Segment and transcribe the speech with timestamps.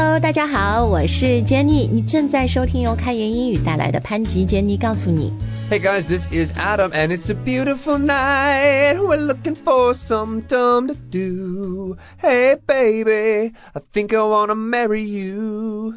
[0.00, 5.32] Hello，大家好，我是 Jenny，你正在收听由开言英语带来的潘吉 Jenny 告诉你。
[5.70, 8.96] Hey guys, this is Adam, and it's a beautiful night.
[8.98, 11.96] We're looking for some dumb to do.
[12.20, 15.94] Hey baby, I think I wanna marry you.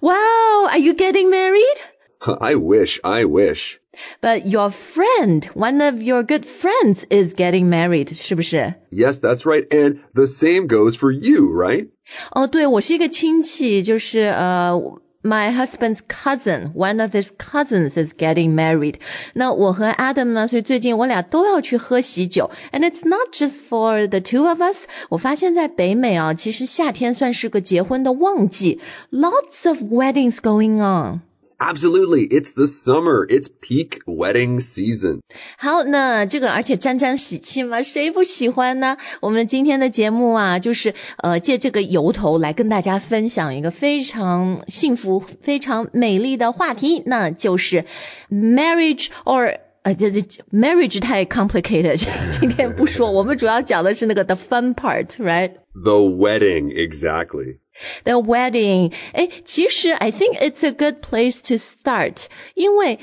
[0.00, 1.80] Wow, are you getting married?
[2.22, 3.80] I wish, I wish.
[4.20, 8.74] But your friend, one of your good friends, is getting married，是不是？
[8.90, 9.66] Yes, that's right.
[9.68, 11.88] And the same goes for you, right?
[12.32, 15.00] 哦，对，我是一个亲戚，就是呃。
[15.22, 18.94] My husband's cousin, one of his cousins is getting married.
[19.34, 22.50] 那我和 Adam 呢，所以最近我俩都要去喝喜酒。
[22.72, 24.86] And it's not just for the two of us.
[25.10, 28.80] 我发现在北美啊，其实夏天算是个结婚的旺季，
[29.10, 31.20] lots of weddings going on.
[31.62, 32.22] Absolutely.
[32.22, 33.26] It's the summer.
[33.28, 35.20] It's peak wedding season.
[35.58, 38.96] 好，那这个而且沾沾喜气嘛，谁不喜欢呢？
[39.20, 47.84] 我们今天的节目啊，就是呃借这个由头来跟大家分享一个非常幸福、非常美丽的话题，那就是
[48.30, 49.58] marriage or。
[49.82, 50.20] 呃，这这
[50.52, 52.06] marriage 太 complicated，
[52.38, 55.52] 今天不说，我们主要讲的是那个 the fun part，right？
[55.72, 57.60] The wedding, exactly.
[58.04, 62.98] The wedding，哎，其实 I think it's a good place to start，因为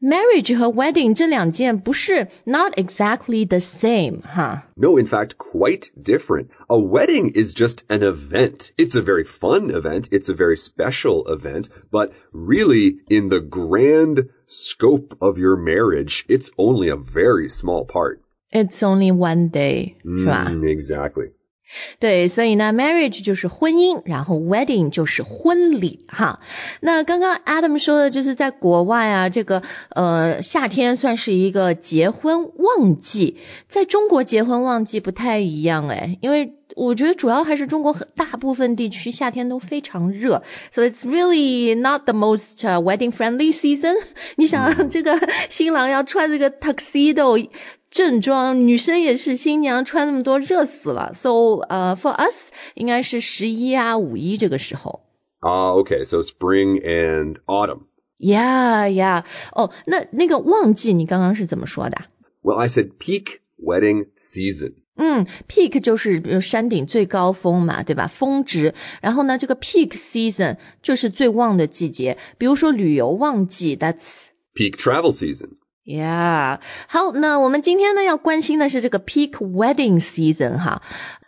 [0.00, 4.68] marriage 和 wedding 这两件不是 not exactly the same 哈。
[4.74, 6.48] No, in fact, quite different.
[6.66, 8.72] A wedding is just an event.
[8.76, 10.08] It's a very fun event.
[10.10, 11.68] It's a very special event.
[11.90, 18.20] But really, in the grand scope of your marriage, it's only a very small part.
[18.50, 20.50] It's only one day，是吧？
[20.50, 21.30] Mm, exactly.
[21.99, 26.39] 对，所以呢，marriage 就是婚姻，然后 wedding 就是婚礼哈。
[26.79, 43.95] 那刚刚 Adam 说的就是在国外啊，这个呃夏天算是一个结婚旺季，在中国结婚旺季不太一样哎，因为我觉得主要还是中国很大部分地区夏天都非常热，so it's really not the most、wedding friendly season。
[44.37, 45.19] 你想这个
[45.49, 47.49] 新郎要穿这个 tuxedo。
[47.90, 51.12] 正装，女生也是新娘穿那么多，热死了。
[51.14, 55.04] So, 呃、uh,，for us 应该是十一啊、五一这个时候。
[55.40, 56.04] Ah, okay.
[56.04, 57.82] So spring and autumn.
[58.18, 59.24] Yeah, yeah.
[59.52, 62.04] 哦，那那个旺季你刚刚是怎么说的？
[62.42, 64.74] Well, I said peak wedding season.
[64.94, 68.08] 嗯，peak 就是比如山顶最高峰嘛，对吧？
[68.08, 68.74] 峰值。
[69.00, 72.18] 然后呢，这个 peak season 就是最旺的季节。
[72.38, 75.56] 比如说旅游旺季，that's Peak travel season.
[75.86, 80.80] Yeah，好，那我们今天呢要关心的是这个 peak wedding season 哈。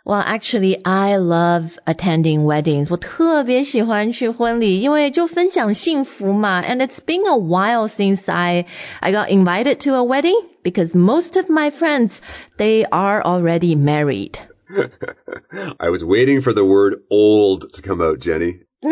[0.05, 2.87] Well, actually, I love attending weddings.
[2.89, 6.61] 我特别喜欢去婚礼，因为就分享幸福嘛。
[6.61, 8.67] And it's been a while since I
[9.01, 12.19] I got invited to a wedding because most of my friends
[12.57, 14.35] they are already married.
[15.77, 18.61] I was waiting for the word old to come out, Jenny.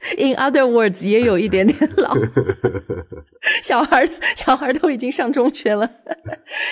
[0.17, 2.13] In other words，也有一点点老。
[3.61, 5.91] 小孩小孩都已经上中学了，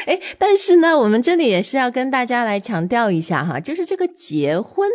[0.05, 4.89] 哎，但是呢，我们这里也是要跟大家来强调一下哈，就是这个结婚，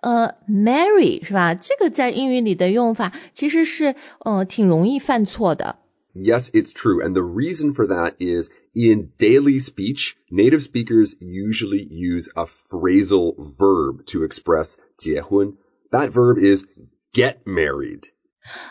[0.00, 1.54] 呃，marry 是吧？
[1.54, 5.78] 这个在英语里的用法其实是呃挺容易犯错的。
[6.14, 7.00] Yes, it's true.
[7.00, 13.36] And the reason for that is in daily speech, native speakers usually use a phrasal
[13.36, 15.54] verb to express 结婚.
[15.92, 16.64] That verb is
[17.13, 18.01] get married.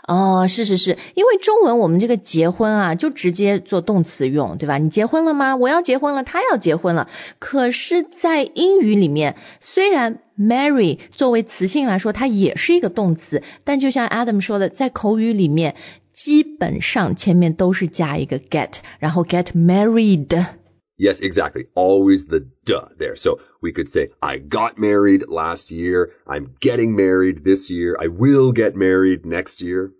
[0.06, 4.76] 哦，是是是，因为中文我们这个结婚啊，就直接做动词用，对吧？
[4.76, 5.56] 你结婚了吗？
[5.56, 7.08] 我要结婚了，他要结婚了。
[7.38, 15.74] 可是，在英语里面，虽然 marry 作为词性来说，它也是一个动词，但就像 Adam 说的，在口语里面，
[16.12, 20.44] 基本上前面都是加一个 get，然后 get married。
[20.97, 21.67] Yes, exactly.
[21.75, 23.15] Always the duh there.
[23.15, 26.09] So we could say, I got married last year.
[26.25, 27.95] I'm getting married this year.
[27.99, 29.91] I will get married next year.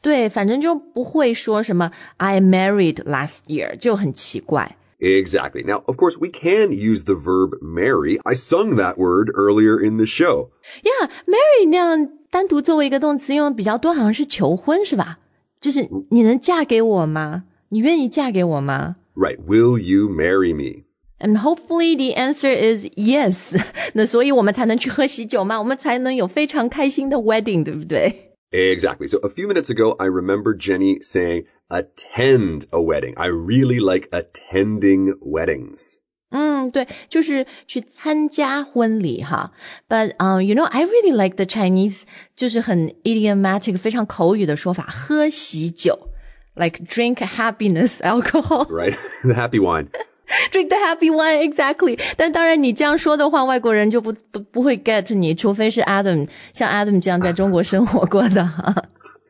[0.00, 4.76] 对，反正就不会说什么 I married last year，就很奇怪。
[5.00, 5.64] Exactly.
[5.64, 8.20] Now, of course, we can use the verb marry.
[8.22, 10.50] I sung that word earlier in the show.
[10.84, 15.18] Yeah，marry 那样单独作为一个动词用的比较多，好像是求婚是吧？
[15.60, 17.42] 就是你能嫁给我吗？
[17.68, 18.94] 你愿意嫁给我吗？
[19.16, 19.38] Right.
[19.38, 20.84] Will you marry me?
[21.18, 23.56] And hopefully the answer is yes
[23.94, 28.32] 。那所以我们才能去喝喜酒嘛，我们才能有非常开心的 wedding，对不对？
[28.50, 29.08] Exactly.
[29.08, 33.14] So a few minutes ago, I remember Jenny saying attend a wedding.
[33.16, 35.94] I really like attending weddings.
[36.30, 39.52] 嗯，对，就是去参加婚礼哈。
[39.88, 42.02] But um, you know, I really like the Chinese，
[42.36, 46.10] 就是很 idiomatic，非常口语的说法，喝喜酒
[46.58, 48.66] ，like drink happiness alcohol。
[48.68, 48.96] Right?
[49.22, 49.88] the happy wine.
[50.52, 52.00] Drink the happy wine, exactly。
[52.16, 58.48] 但当然，你这样说的话，外国人就不不不会 get 你，除非是 Adam 像 Adam 这样在中国生活过的。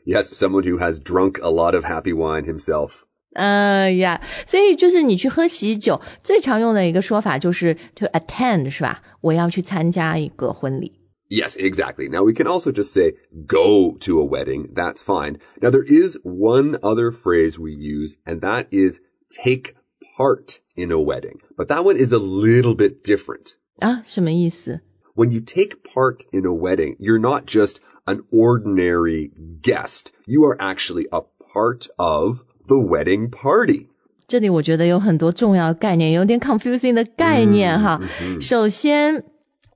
[0.06, 2.90] Yes, someone who has drunk a lot of happy wine himself.
[3.34, 9.02] 呃呀，所以就是你去喝喜酒，最常用的一个说法就是 to attend，是吧？
[9.20, 10.97] 我要去参加一个婚礼。
[11.28, 12.08] Yes, exactly.
[12.08, 13.14] Now we can also just say
[13.46, 14.68] go to a wedding.
[14.74, 15.38] That's fine.
[15.60, 19.00] Now there is one other phrase we use and that is
[19.30, 19.74] take
[20.16, 21.40] part in a wedding.
[21.56, 23.54] But that one is a little bit different.
[23.80, 24.80] 啊，什么意思？
[25.16, 29.30] When you take part in a wedding, you're not just an ordinary
[29.62, 30.12] guest.
[30.26, 31.22] You are actually a
[31.52, 33.88] part of the wedding party.
[34.26, 38.00] 这里我觉得有很多重要的概念，有点 confusing 的概念哈。
[38.40, 39.24] 首先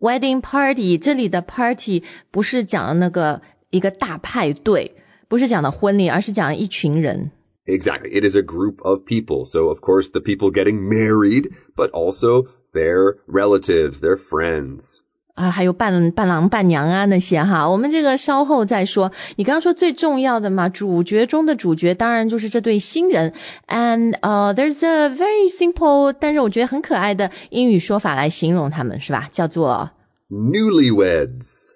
[0.03, 4.97] ，wedding party 这里的 party 不是讲那个一个大派对，
[5.29, 7.31] 不是讲的婚礼，而是讲一群人。
[7.67, 8.11] Exactly.
[8.11, 9.45] It is a group of people.
[9.45, 15.01] So of course the people getting married, but also their relatives, their friends.
[15.34, 19.12] 啊，还有伴伴郎伴娘啊那些哈，我们这个稍后再说。
[19.36, 23.34] 你刚刚说最重要的嘛，主角中的主角当然就是这对新人。
[23.68, 29.28] And 呃、there's a very simple，但是我觉得很可爱的英语说法来形容他们，是吧？
[29.32, 29.90] 叫做
[30.30, 31.72] Newlyweds.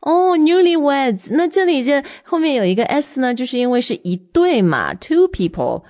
[0.00, 1.28] 哦、newlyweds。
[1.30, 5.84] 那这里这后面有一个 s 呢，就是因为是一对嘛，two people。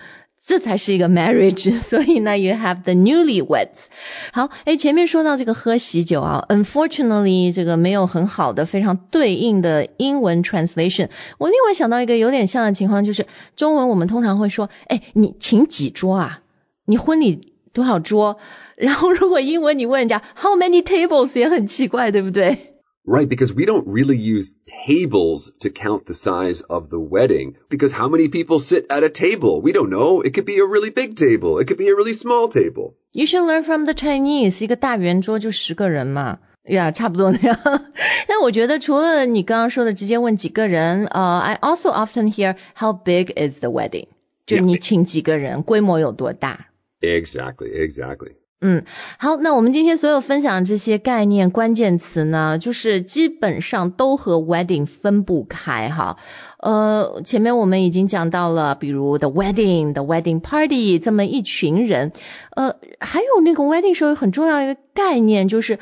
[0.48, 3.88] 这才是一个 marriage， 所以呢，you have the newlyweds。
[4.32, 11.10] 好，哎，前面说到这个喝喜酒啊，unfortunately 这个没有很好的非常对应的英文 translation。
[11.36, 16.40] 我另外想到一个有点像的情况，就是中文我们通常会说，哎，你请几桌啊？
[16.86, 18.38] 你婚礼多少桌？
[18.74, 22.77] 然后如果英文你问人家 how many tables 也很奇怪，对不对？
[23.07, 24.55] Right, because we don't really use
[24.87, 27.57] tables to count the size of the wedding.
[27.69, 29.61] Because how many people sit at a table?
[29.61, 30.21] We don't know.
[30.21, 31.59] It could be a really big table.
[31.59, 32.95] It could be a really small table.
[33.11, 36.39] You should learn from the Chinese，一个大圆桌就十个人嘛。
[36.63, 37.59] 呀、差 不多那样。
[38.25, 44.07] 但我觉得除了你刚刚说的直接问几个人，呃、i also often hear how big is the wedding，
[44.45, 44.61] 就 Yeah.
[44.61, 46.67] 你请几个人，规模有多大。
[47.01, 48.35] Exactly, exactly.
[48.60, 48.84] 嗯，
[49.18, 56.16] 好，那我们今天所有分享这些概念、关键词呢，就是基本上都和 wedding 分不开哈。
[56.58, 62.12] 呃，前面我们已经讲到了，比如 the wedding、the wedding party 这么一群人，
[62.50, 65.78] 呃，还有那个 wedding 时候很重要一个概念就是。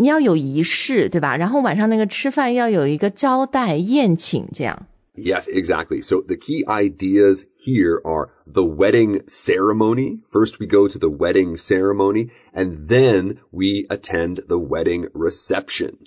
[0.00, 1.36] 你要有仪式，对吧？
[1.36, 4.86] 然后晚上那个吃饭要有一个招待宴请，这样。
[5.17, 6.01] Yes, exactly.
[6.01, 10.21] So the key ideas here are the wedding ceremony.
[10.31, 15.97] First, we go to the wedding ceremony and then we attend the wedding reception.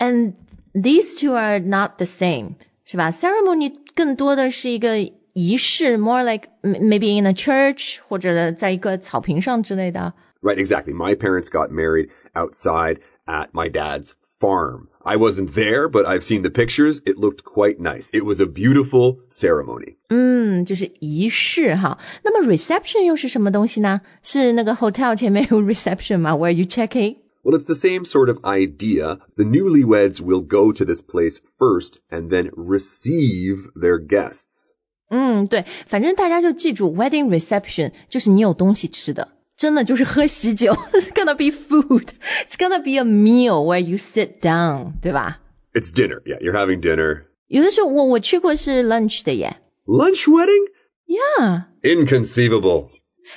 [0.00, 0.34] And
[0.74, 3.12] these two are not the same，是吧？
[3.12, 4.98] Ceremony 更多的是一个
[5.32, 10.14] 仪式，more like m- maybe in a church 或者在一个草坪上之类的。
[10.42, 10.92] Right, exactly.
[10.92, 14.88] My parents got married outside at my dad's farm.
[15.02, 17.00] I wasn't there, but I've seen the pictures.
[17.06, 18.10] It looked quite nice.
[18.12, 19.96] It was a beautiful ceremony.
[20.08, 21.98] 嗯，就是仪式哈。
[22.22, 24.02] 那么 reception 又是什么东西呢？
[24.22, 26.34] 是那个 hotel 前面有 reception 吗？
[26.34, 27.16] Where you check in？
[27.42, 29.18] Well, it's the same sort of idea.
[29.36, 34.72] The newlyweds will go to this place first and then receive their guests.
[35.08, 39.28] 嗯，对，反正大家就记住 wedding reception 就是你有东西吃的。
[39.56, 42.08] 真的就是喝喜酒，It's gonna be food.
[42.48, 45.38] It's gonna be a meal where you sit down，对吧？
[45.72, 46.20] It's dinner.
[46.24, 47.24] Yeah, you're having dinner.
[47.46, 49.56] 有的时候我我去过是 lunch 的耶
[49.86, 50.70] Lunch wedding?
[51.06, 51.64] ，Yeah。
[51.82, 52.90] Inconceivable.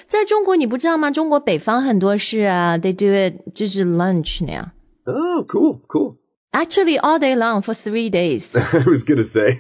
[0.08, 1.12] 在中国你不知道吗？
[1.12, 4.72] 中国北方很多是啊，they do it 就是 lunch 那样。
[5.06, 6.18] Oh, cool, cool.
[6.52, 8.56] Actually, all day long for three days.
[8.56, 9.58] I was gonna say.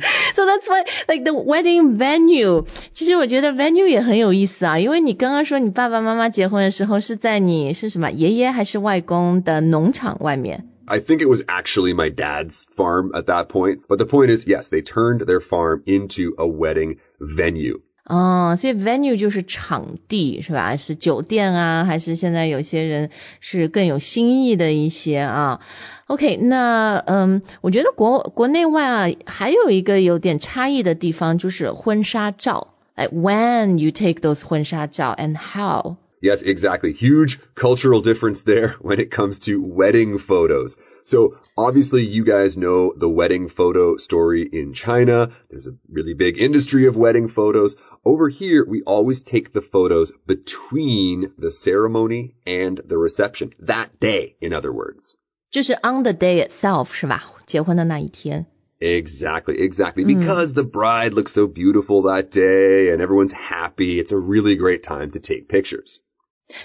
[0.35, 2.65] So that's why, like the wedding venue.
[2.93, 10.69] 其实我觉得 venue 也很有意思啊，因为你刚刚说你爸爸妈妈结婚的时候是在你是什么爷爷还是外公的农场外面？
[10.85, 13.81] I think it was actually my dad's farm at that point.
[13.87, 17.81] But the point is, yes, they turned their farm into a wedding venue.
[18.06, 20.76] 哦，所以 venue 就是场地是吧？
[20.76, 23.10] 是酒店啊，还是现在有些人
[23.40, 25.60] 是更有新意的一些啊
[26.06, 32.68] ？OK，那嗯，我觉得国国内外啊，还有一个有点差异的地方就是婚纱照。
[32.94, 35.96] 哎 when you take those 婚纱照 and how？
[36.23, 36.93] Yes, exactly.
[36.93, 40.77] Huge cultural difference there when it comes to wedding photos.
[41.03, 45.31] So obviously you guys know the wedding photo story in China.
[45.49, 47.75] There's a really big industry of wedding photos.
[48.05, 53.53] Over here, we always take the photos between the ceremony and the reception.
[53.61, 55.15] That day, in other words.
[55.49, 57.25] 就是 on the day itself 是吧？
[57.47, 58.45] 结婚的那一天。
[58.79, 60.05] Exactly, exactly.
[60.05, 63.99] Because the bride looks so beautiful that day and everyone's happy.
[63.99, 65.99] It's a really great time to take pictures.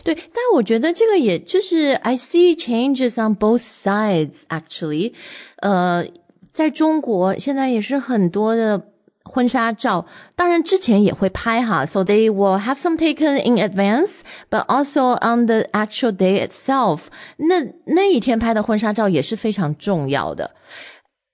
[0.03, 5.15] 对，但我觉得这个也就是 I see changes on both sides actually。
[5.57, 6.09] 呃，
[6.53, 8.89] 在中国现在也是很多的
[9.23, 17.01] 婚纱照，当然之前也会拍哈，so they will have some taken in advance，but also on the actual day itself。
[17.37, 20.55] 那那一天拍的婚纱照也是非常重要的。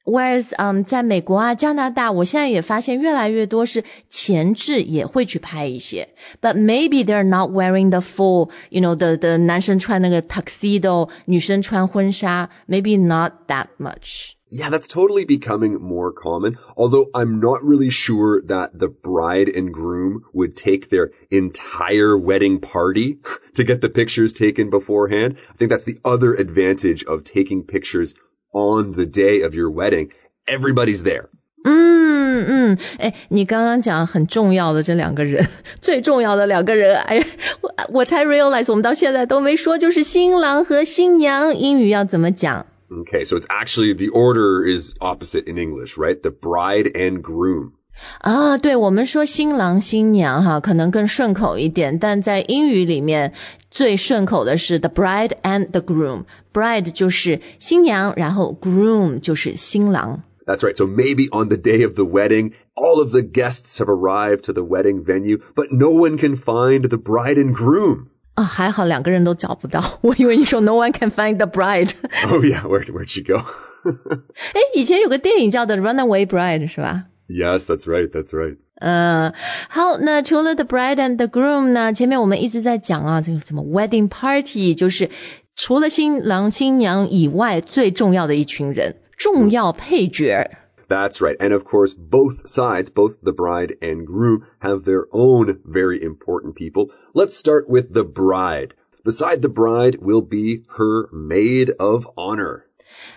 [0.07, 6.09] Whereas，嗯，在美国啊、加拿大，我现在也发现越来越多是前置也会去拍一些，
[6.41, 14.33] but maybe they're not wearing the full, you know, the the 男生穿那个 tuxedo，女生穿婚纱，maybe not that much.
[14.51, 16.57] Yeah, that's totally becoming more common.
[16.77, 22.59] Although I'm not really sure that the bride and groom would take their entire wedding
[22.59, 23.21] party
[23.55, 25.37] to get the pictures taken beforehand.
[25.49, 28.15] I think that's the other advantage of taking pictures
[28.53, 30.11] on the day of your wedding,
[30.47, 31.29] everybody's there.
[31.65, 35.49] 嗯嗯，哎，你刚刚讲很重要的这两个人，
[35.81, 37.25] 最重要的两个人，哎，
[37.61, 42.67] 我我才 realize 我们到现在都没说，就是新郎和新娘，英语要怎么讲？
[42.91, 46.21] Okay, so it's actually the order is opposite in English, right?
[46.21, 47.73] The bride and groom.
[48.19, 53.33] 啊，对，我们说新郎新娘哈，可能更顺口一点，但在英语里面
[53.71, 60.25] 最顺口的是 the bride and the groom。bride 就是新娘，然后 groom 就是新郎。
[60.45, 60.75] That's right.
[60.75, 64.53] So maybe on the day of the wedding, all of the guests have arrived to
[64.53, 68.07] the wedding venue, but no one can find the bride and groom.
[68.35, 70.01] 啊，还好两个人都找不到。
[70.01, 73.45] 我以为你说 no one can find the bride。oh yeah, where where'd she go?
[73.85, 78.11] 哎，以前有个电影叫 The Runaway Bride，是吧 ？Yes, that's right.
[78.11, 78.57] That's right.
[78.77, 79.33] 嗯，
[79.69, 81.93] 好，那除了 the bride and the groom 呢？
[81.93, 85.11] 前面我们一直在讲啊，这个什么 wedding party，就是
[85.55, 90.51] 除了新郎新娘以外最重要的一群人，重要配角。
[90.89, 91.37] That's right.
[91.39, 96.55] And of course, both sides, both the bride and groom, have their own very important
[96.55, 96.89] people.
[97.15, 98.75] Let's start with the bride.
[99.05, 102.65] Beside the bride will be her maid of honor.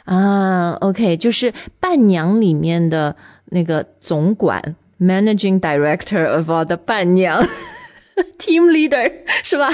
[0.06, 3.18] 啊，OK，就是伴娘里面的
[3.50, 7.48] 那个总管，managing director of all 的伴娘，
[8.40, 9.12] team leader
[9.44, 9.72] 是吧？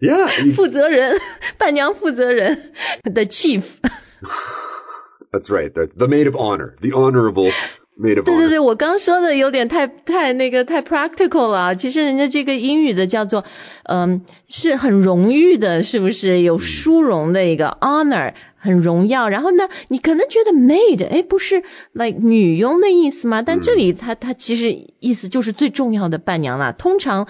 [0.00, 1.18] Yeah，负责人，
[1.56, 2.72] 伴娘负责人，
[3.02, 7.50] the chief。That's right, the the maid of honor, the honorable
[7.96, 8.24] maid of honor。
[8.24, 11.74] 对对对，我刚说的有点太太那个太 practical 了。
[11.74, 13.44] 其实人家这个英语的叫做，
[13.84, 18.34] 嗯，是很荣誉的，是不是有殊荣的一个 honor？
[18.58, 23.42] 很荣耀，然后呢，你可能觉得 maid，哎，不是 like 女佣的意思吗？
[23.42, 26.72] 但这里它它其实意思就是最重要的伴娘啦。
[26.72, 27.28] 通常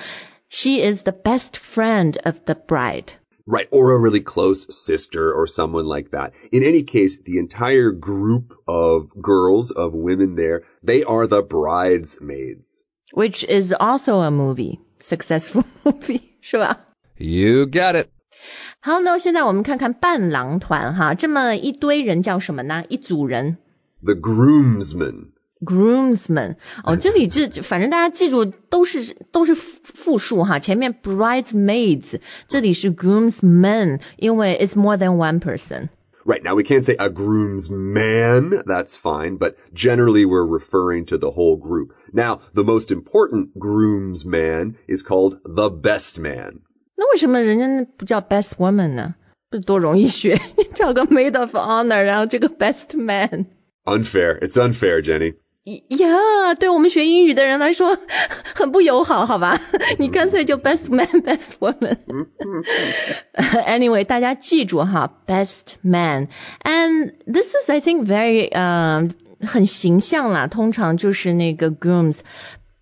[0.49, 5.85] she is the best friend of the bride。Right, or a really close sister or someone
[5.85, 6.33] like that.
[6.51, 12.85] In any case, the entire group of girls, of women there, they are the bridesmaids.
[13.13, 16.87] Which is also a movie, successful movie, 是吧？
[17.19, 18.09] You got it.
[18.81, 22.85] 好，那现在我们看看伴郎团哈，这么一堆人叫什么呢？
[22.89, 23.59] 一组人。
[24.03, 25.29] The groomsmen.
[25.65, 38.65] groomsmen 哦，这里这反正大家记住都是都是复数哈，前面 bridesmaids，这里是 groomsmen，因为 it's more than one person。Right, now we can't say a groomsman,
[38.65, 41.93] that's fine, but generally we're referring to the whole group.
[42.13, 46.61] Now, the most important groomsman is called the best man.
[46.99, 49.15] 那为什么人家不叫 best woman 呢？
[49.51, 50.41] 不是多容易学，
[50.75, 55.37] 找个 maid of honor，然后这个 best man。Unfair, it's unfair, Jenny.
[55.65, 57.99] 呀，对我们学英语的人来说
[58.55, 59.59] 很不友好，好吧？
[59.99, 69.09] 你干脆就 best man, best woman。anyway，大家记住哈，best man。And this is, I think, very 呃
[69.41, 70.49] 很形象啦。
[70.49, 72.21] 通常就是那个 grooms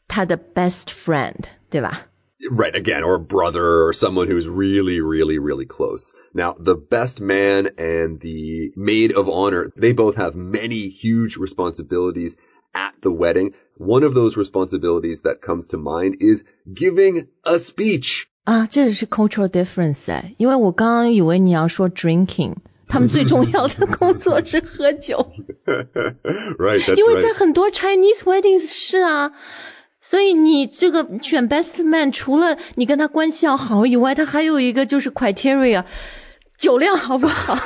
[0.09, 1.37] 他的 best friend，
[1.71, 2.07] 对吧
[2.51, 6.13] ？Right, again, or a brother or someone who's really, really, really close.
[6.35, 12.37] Now, the best man and the maid of honor, they both have many huge responsibilities
[12.75, 13.55] at the wedding.
[13.77, 18.27] One of those responsibilities that comes to mind is giving a speech.
[18.45, 22.57] 啊，这是 cultural difference 哎，因为我刚刚以为你要说 drinking。
[22.89, 25.33] 他们最重要的工作是喝酒。
[25.65, 29.31] right, that's 因为在很多 Chinese weddings 是啊。
[30.00, 35.86] 所以你这个选 best man，除了你跟他关系要好以外，他还有一个就是 criteria，
[36.58, 37.58] 酒量好不好？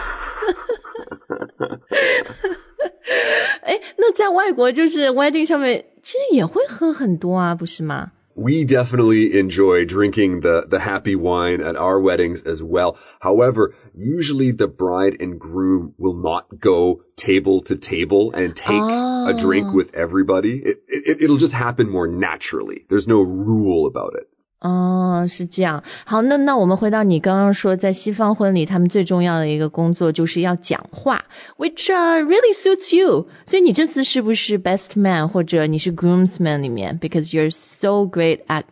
[3.63, 12.95] 哎，那在外国就是 wedding 上面，其实也会喝很多啊，不是吗？We definitely enjoy drinking the, the happy wine at our weddings as well.
[13.19, 19.28] However, usually the bride and groom will not go table to table and take oh.
[19.28, 20.62] a drink with everybody.
[20.64, 22.84] It, it, it'll just happen more naturally.
[22.88, 24.28] There's no rule about it.
[24.58, 25.84] 哦，是这样。
[26.06, 31.26] 好，那那我们回到你刚刚说，在西方婚礼，他们最重要的一个工作就是要讲话，
[31.58, 33.28] which、uh, really suits you。
[33.44, 36.98] 所以你这次是不是 best man 或者你是 groomsman 里面？
[36.98, 38.64] Because you're so great at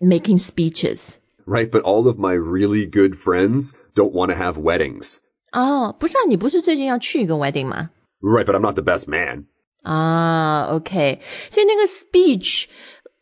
[0.00, 1.14] making speeches。
[1.48, 5.18] Right, but all of my really good friends don't want to have weddings.
[5.52, 7.90] 哦，不是啊，你不是最近要去一个 wedding 吗？
[8.20, 9.44] Right, but I'm not the best man.
[9.82, 12.66] 啊，OK，所以那个 speech，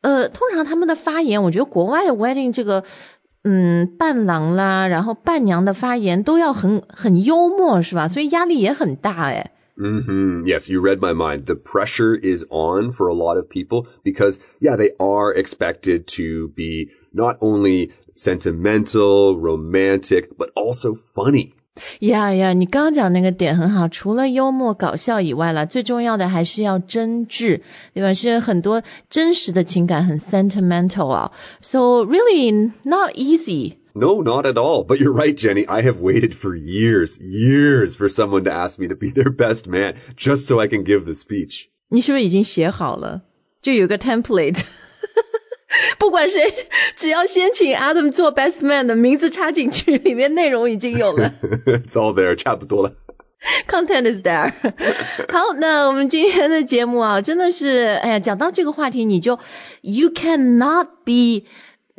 [0.01, 2.85] 呃，通常他们的发言，我觉得国外的 wedding 这个，
[3.43, 8.09] 嗯，伴郎啦，然后伴娘的发言都要很很幽默，是吧？
[8.09, 9.51] 所以压力也很大，哎。
[9.77, 11.45] hmm Yes, you read my mind.
[11.47, 16.49] The pressure is on for a lot of people because, yeah, they are expected to
[16.55, 21.53] be not only sentimental, romantic, but also funny.
[22.01, 27.63] 呀呀，你刚刚讲那个点很好，除了幽默搞笑以外啦，最重要的还是要真挚，
[27.95, 28.13] 对吧？
[28.13, 31.33] 是很多真实的情感，很 sentimental 啊。
[31.63, 33.77] So really not easy.
[33.95, 34.85] No, not at all.
[34.87, 35.67] But you're right, Jenny.
[35.67, 39.67] I have waited for years, years for someone to ask me to be their best
[39.67, 41.69] man just so I can give the speech.
[41.89, 43.23] 你是不是已经写好了？
[43.63, 44.63] 就有个 template，
[45.98, 46.54] 不管谁，
[46.96, 51.32] 只要先请 Adam 做 best man 的名字插进去，里面内容已经有了
[51.66, 52.36] it's all there.
[52.36, 52.94] 差不多了。
[53.68, 54.52] ，content is there。
[55.32, 59.40] 好，那我们今天的节目啊，真的是，哎呀，讲到这个话题，你就
[59.82, 61.48] you cannot be。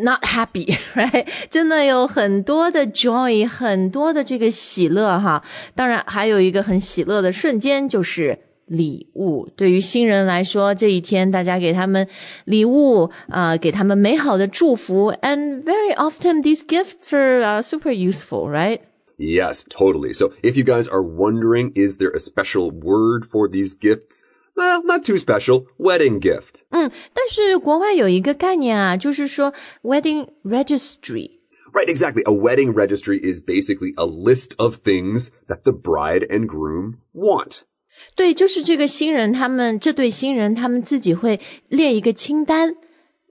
[0.00, 1.26] Not happy, right？
[1.50, 5.42] 真的有很多的 joy，很多的这个喜乐哈。
[5.74, 9.49] 当然，还有一个很喜乐的瞬间就是礼物。
[9.55, 12.07] 对于新人来说，这一天大家给他们
[12.45, 18.79] 礼物啊、呃给他们美好的祝福，and very often these gifts are、uh, super useful, right?
[19.17, 20.13] Yes, totally.
[20.13, 24.23] So if you guys are wondering, is there a special word for these gifts?
[24.55, 25.65] Well, not too special.
[25.77, 26.61] Wedding gift.
[26.69, 31.31] 嗯，但是国外有一个概念啊，就是说 wedding registry。
[31.73, 32.23] Right, exactly.
[32.23, 37.63] A wedding registry is basically a list of things that the bride and groom want.
[38.17, 42.75] 对，就是这个新人，他们这对新人，他们自己会列一个清单，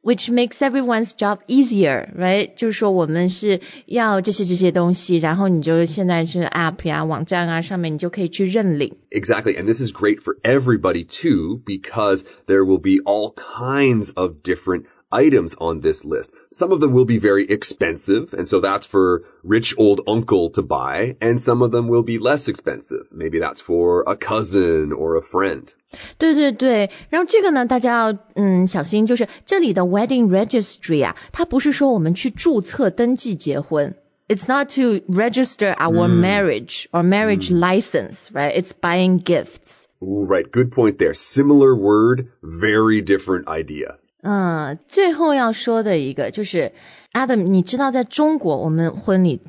[0.02, 2.52] which makes everyone's job easier，right？
[2.56, 8.96] 就是说我们是要这些这些东西，然后你就现在是 app 呀、网站啊上面，你就可以去认领。
[9.10, 9.54] Exactly.
[9.56, 14.86] And this is great for everybody too, because there will be all kinds of different
[15.10, 16.32] items on this list.
[16.50, 20.62] Some of them will be very expensive, and so that's for rich old uncle to
[20.62, 23.08] buy, and some of them will be less expensive.
[23.12, 25.72] Maybe that's for a cousin or a friend.
[26.18, 33.94] 对对对，然后这个呢，大家要嗯小心，就是这里的 wedding registry 啊，它不是说我们去注册登记结婚。
[34.28, 38.56] It's not to register our marriage or marriage license, right?
[38.56, 39.84] It's buying gifts.
[40.00, 40.50] Ooh, right.
[40.50, 41.12] Good point there.
[41.12, 43.98] Similar word, very different idea.
[44.22, 46.72] 嗯，最后要说的一个就是
[47.12, 49.40] Adam，你知道在中国我们婚礼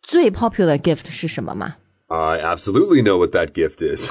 [0.00, 1.76] 最 popular gift 是什么吗？
[2.06, 4.10] I absolutely know what that gift is.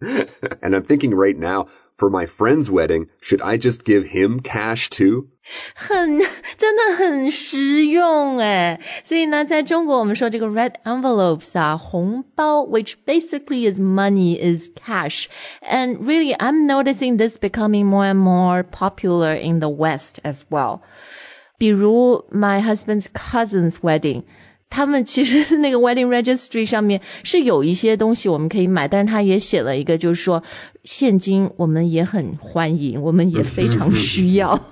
[0.61, 4.89] and I'm thinking right now, for my friend's wedding, should I just give him cash
[4.89, 5.27] too?
[5.75, 6.19] 很
[6.57, 15.27] 真的很实用哎，所以呢，在中国我们说这个 red envelopes 啊，红包，which basically is money is cash,
[15.61, 20.79] and really I'm noticing this becoming more and more popular in the West as well.
[21.57, 24.23] 比如 my husband's cousin's wedding.
[24.69, 30.43] 他们其实那个 wedding registry 上面是有一些东西我们可以买，但是他也写了一个，就是说
[30.83, 34.65] 现金我们也很欢迎，我们也非常需要。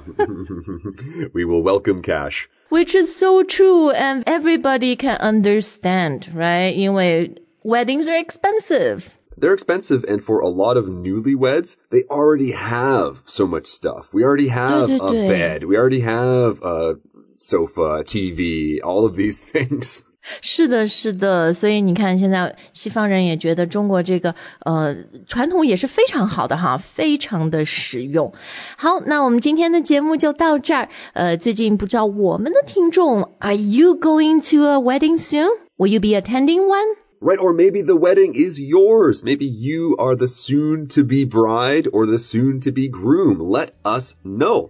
[1.34, 2.46] we will welcome cash.
[2.70, 6.74] Which is so true and everybody can understand, right?
[6.74, 9.04] 因为 weddings are expensive.
[9.38, 14.14] They're expensive, and for a lot of newlyweds, they already have so much stuff.
[14.14, 15.30] We already have a 对，对，对。
[15.30, 15.66] bed.
[15.66, 16.98] We already have a
[17.38, 20.02] sofa, TV, all of these things.
[20.42, 24.96] 是的，是的，所以你看，现在西方人也觉得中国这个呃
[25.28, 28.34] 传统也是非常好的哈，非常的实用。
[28.78, 30.90] 好，那我们今天的节目就到这儿。
[31.14, 35.50] 呃，最近不知道我们的听众，Are you going to a wedding soon?
[35.78, 36.86] Will you be attending one?
[37.20, 39.24] Right, or maybe the wedding is yours.
[39.24, 43.40] Maybe you are the soon to be bride or the soon to be groom.
[43.40, 44.70] Let us know.